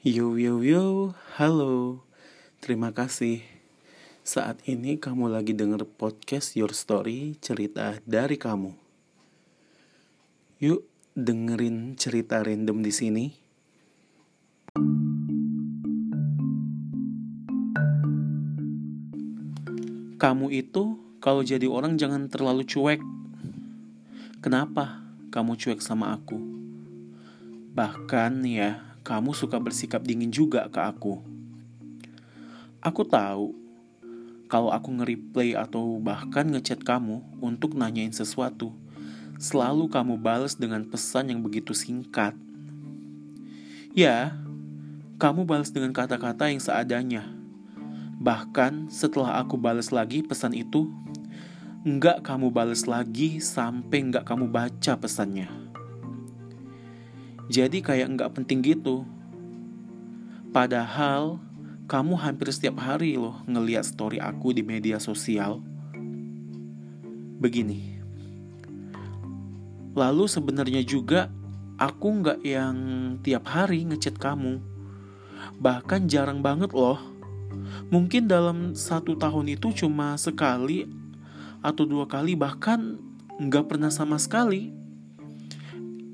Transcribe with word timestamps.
Yo 0.00 0.40
yo 0.40 0.64
yo, 0.64 1.12
halo. 1.36 2.00
Terima 2.64 2.88
kasih. 2.88 3.44
Saat 4.24 4.64
ini 4.64 4.96
kamu 4.96 5.28
lagi 5.28 5.52
denger 5.52 5.84
podcast 5.84 6.56
Your 6.56 6.72
Story, 6.72 7.36
cerita 7.36 8.00
dari 8.08 8.40
kamu. 8.40 8.72
Yuk 10.56 10.88
dengerin 11.12 12.00
cerita 12.00 12.40
random 12.40 12.80
di 12.80 12.92
sini. 12.96 13.26
Kamu 20.16 20.48
itu 20.48 20.96
kalau 21.20 21.44
jadi 21.44 21.68
orang 21.68 22.00
jangan 22.00 22.24
terlalu 22.32 22.64
cuek. 22.64 23.04
Kenapa 24.40 25.04
kamu 25.28 25.60
cuek 25.60 25.84
sama 25.84 26.16
aku? 26.16 26.40
Bahkan 27.76 28.48
ya, 28.48 28.89
kamu 29.00 29.32
suka 29.32 29.56
bersikap 29.56 30.04
dingin 30.04 30.28
juga 30.28 30.68
ke 30.68 30.80
aku. 30.80 31.20
Aku 32.80 33.04
tahu 33.04 33.56
kalau 34.50 34.74
aku 34.74 34.90
nge-replay 34.90 35.54
atau 35.54 36.02
bahkan 36.02 36.42
ngechat 36.42 36.82
kamu 36.82 37.22
untuk 37.38 37.78
nanyain 37.78 38.10
sesuatu, 38.10 38.74
selalu 39.38 39.86
kamu 39.86 40.18
balas 40.18 40.58
dengan 40.58 40.82
pesan 40.82 41.30
yang 41.30 41.40
begitu 41.40 41.70
singkat. 41.70 42.34
Ya, 43.94 44.34
kamu 45.22 45.46
balas 45.46 45.70
dengan 45.70 45.94
kata-kata 45.94 46.50
yang 46.50 46.58
seadanya. 46.58 47.24
Bahkan 48.18 48.90
setelah 48.90 49.38
aku 49.38 49.54
balas 49.54 49.94
lagi 49.94 50.20
pesan 50.26 50.52
itu, 50.52 50.90
enggak 51.86 52.20
kamu 52.26 52.52
balas 52.52 52.84
lagi 52.90 53.38
sampai 53.38 54.02
enggak 54.02 54.26
kamu 54.26 54.50
baca 54.50 54.98
pesannya. 54.98 55.69
Jadi 57.50 57.82
kayak 57.82 58.14
enggak 58.14 58.30
penting 58.38 58.62
gitu. 58.62 59.02
Padahal 60.54 61.42
kamu 61.90 62.14
hampir 62.22 62.46
setiap 62.54 62.78
hari 62.78 63.18
loh 63.18 63.42
ngeliat 63.50 63.82
story 63.82 64.22
aku 64.22 64.54
di 64.54 64.62
media 64.62 65.02
sosial. 65.02 65.58
Begini. 67.42 67.98
Lalu 69.98 70.30
sebenarnya 70.30 70.86
juga 70.86 71.26
aku 71.74 72.22
nggak 72.22 72.40
yang 72.46 72.76
tiap 73.26 73.50
hari 73.50 73.82
ngechat 73.82 74.14
kamu. 74.22 74.62
Bahkan 75.58 76.06
jarang 76.06 76.46
banget 76.46 76.70
loh. 76.70 77.02
Mungkin 77.90 78.30
dalam 78.30 78.78
satu 78.78 79.18
tahun 79.18 79.58
itu 79.58 79.74
cuma 79.74 80.14
sekali 80.14 80.86
atau 81.66 81.82
dua 81.82 82.06
kali 82.06 82.38
bahkan 82.38 83.02
nggak 83.42 83.66
pernah 83.66 83.90
sama 83.90 84.14
sekali. 84.22 84.70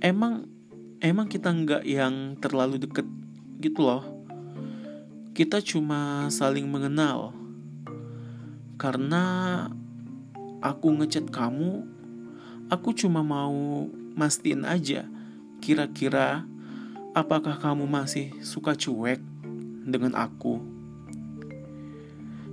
Emang 0.00 0.55
emang 1.06 1.30
kita 1.30 1.54
nggak 1.54 1.86
yang 1.86 2.34
terlalu 2.42 2.82
deket 2.82 3.06
gitu 3.62 3.86
loh. 3.86 4.02
Kita 5.32 5.62
cuma 5.62 6.26
saling 6.32 6.66
mengenal. 6.66 7.30
Karena 8.76 9.24
aku 10.60 10.98
ngechat 10.98 11.30
kamu, 11.30 11.86
aku 12.68 12.92
cuma 12.92 13.22
mau 13.22 13.86
mastiin 14.18 14.66
aja 14.66 15.06
kira-kira 15.62 16.44
apakah 17.16 17.56
kamu 17.56 17.88
masih 17.88 18.32
suka 18.44 18.76
cuek 18.76 19.20
dengan 19.86 20.12
aku. 20.18 20.60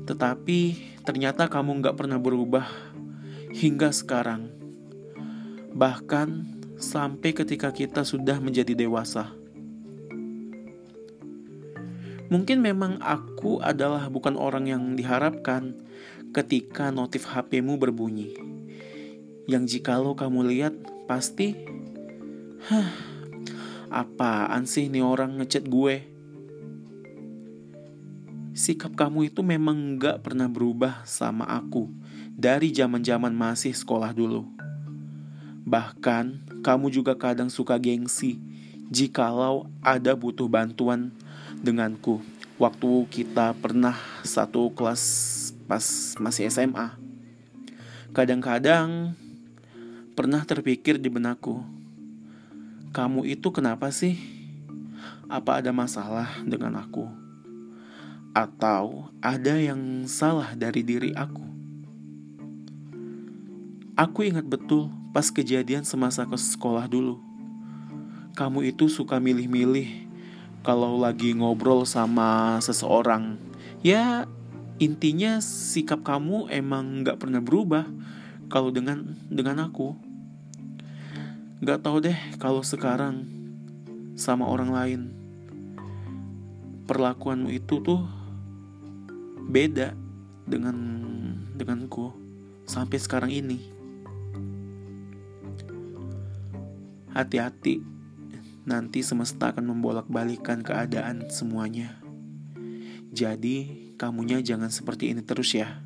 Tetapi 0.03 0.59
ternyata 1.03 1.47
kamu 1.47 1.83
nggak 1.83 1.97
pernah 1.99 2.19
berubah 2.19 2.67
hingga 3.51 3.91
sekarang. 3.91 4.51
Bahkan 5.73 6.52
sampai 6.83 7.31
ketika 7.31 7.71
kita 7.71 8.03
sudah 8.03 8.43
menjadi 8.43 8.75
dewasa. 8.75 9.31
Mungkin 12.27 12.59
memang 12.59 12.99
aku 12.99 13.63
adalah 13.63 14.09
bukan 14.11 14.35
orang 14.35 14.67
yang 14.67 14.83
diharapkan 14.99 15.79
ketika 16.35 16.91
notif 16.91 17.29
HP-mu 17.29 17.79
berbunyi. 17.79 18.35
Yang 19.47 19.79
jikalau 19.79 20.17
kamu 20.17 20.49
lihat 20.49 20.73
pasti, 21.05 21.53
hah, 22.67 22.89
apaan 23.93 24.65
sih 24.65 24.89
nih 24.89 25.05
orang 25.05 25.39
ngechat 25.39 25.69
gue? 25.69 26.09
Sikap 28.53 28.97
kamu 28.97 29.33
itu 29.33 29.41
memang 29.45 29.97
gak 29.97 30.25
pernah 30.25 30.49
berubah 30.49 31.05
sama 31.05 31.45
aku 31.45 31.89
dari 32.33 32.73
zaman-zaman 32.73 33.33
masih 33.33 33.77
sekolah 33.77 34.13
dulu. 34.13 34.62
Bahkan 35.63 36.59
kamu 36.63 36.91
juga 36.91 37.15
kadang 37.15 37.47
suka 37.47 37.79
gengsi 37.79 38.39
jikalau 38.93 39.65
ada 39.81 40.13
butuh 40.13 40.45
bantuan 40.45 41.09
denganku 41.63 42.21
waktu 42.61 42.91
kita 43.09 43.57
pernah 43.57 43.97
satu 44.21 44.69
kelas 44.71 45.03
pas 45.65 46.15
masih 46.21 46.47
SMA. 46.51 46.93
Kadang-kadang 48.13 49.17
pernah 50.13 50.45
terpikir 50.45 51.01
di 51.01 51.09
benakku, 51.09 51.65
kamu 52.93 53.25
itu 53.25 53.49
kenapa 53.49 53.89
sih? 53.89 54.21
Apa 55.25 55.65
ada 55.65 55.73
masalah 55.73 56.29
dengan 56.45 56.77
aku? 56.77 57.09
Atau 58.37 59.09
ada 59.17 59.57
yang 59.57 60.05
salah 60.05 60.53
dari 60.53 60.85
diri 60.85 61.09
aku? 61.17 61.41
Aku 63.93 64.25
ingat 64.25 64.49
betul 64.49 64.89
pas 65.13 65.29
kejadian 65.29 65.85
semasa 65.85 66.25
ke 66.25 66.33
sekolah 66.33 66.89
dulu. 66.89 67.21
Kamu 68.33 68.65
itu 68.65 68.89
suka 68.89 69.21
milih-milih 69.21 70.09
kalau 70.65 70.97
lagi 70.97 71.37
ngobrol 71.37 71.85
sama 71.85 72.57
seseorang. 72.57 73.37
Ya, 73.85 74.25
intinya 74.81 75.37
sikap 75.45 76.01
kamu 76.01 76.49
emang 76.49 77.05
nggak 77.05 77.21
pernah 77.21 77.37
berubah 77.37 77.85
kalau 78.49 78.73
dengan 78.73 79.13
dengan 79.29 79.69
aku. 79.69 79.93
Nggak 81.61 81.85
tahu 81.85 81.97
deh 82.09 82.17
kalau 82.41 82.65
sekarang 82.65 83.29
sama 84.17 84.49
orang 84.49 84.73
lain. 84.73 85.01
Perlakuanmu 86.89 87.53
itu 87.53 87.77
tuh 87.85 88.01
beda 89.45 89.93
dengan 90.49 90.73
denganku 91.53 92.09
sampai 92.65 92.97
sekarang 92.97 93.29
ini. 93.29 93.72
Hati-hati, 97.13 97.77
nanti 98.65 99.05
semesta 99.05 99.53
akan 99.53 99.69
membolak-balikan 99.69 100.65
keadaan 100.65 101.29
semuanya. 101.29 102.01
Jadi, 103.13 103.93
kamunya 104.01 104.41
jangan 104.41 104.73
seperti 104.73 105.13
ini 105.13 105.21
terus 105.21 105.53
ya. 105.53 105.85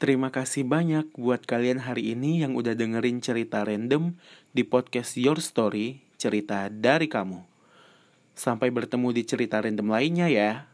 Terima 0.00 0.32
kasih 0.32 0.64
banyak 0.64 1.12
buat 1.12 1.44
kalian 1.44 1.84
hari 1.84 2.16
ini 2.16 2.40
yang 2.40 2.56
udah 2.56 2.72
dengerin 2.72 3.20
cerita 3.20 3.62
random 3.62 4.18
di 4.50 4.64
podcast 4.64 5.14
Your 5.20 5.38
Story, 5.38 6.00
cerita 6.18 6.66
dari 6.66 7.06
kamu. 7.06 7.44
Sampai 8.32 8.72
bertemu 8.72 9.12
di 9.12 9.22
cerita 9.28 9.60
random 9.60 9.92
lainnya 9.92 10.32
ya. 10.32 10.69